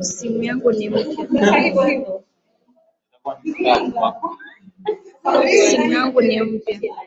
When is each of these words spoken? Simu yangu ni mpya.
Simu 0.00 0.42
yangu 5.98 6.20
ni 6.26 6.40
mpya. 6.42 6.94